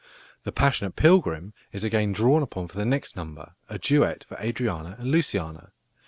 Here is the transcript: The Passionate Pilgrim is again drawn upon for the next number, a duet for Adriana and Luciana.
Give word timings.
The 0.41 0.51
Passionate 0.51 0.95
Pilgrim 0.95 1.53
is 1.71 1.83
again 1.83 2.11
drawn 2.11 2.41
upon 2.41 2.67
for 2.67 2.75
the 2.75 2.85
next 2.85 3.15
number, 3.15 3.53
a 3.69 3.77
duet 3.77 4.23
for 4.23 4.35
Adriana 4.39 4.95
and 4.97 5.11
Luciana. 5.11 5.73